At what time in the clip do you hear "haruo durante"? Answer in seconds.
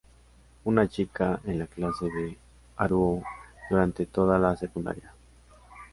2.77-4.07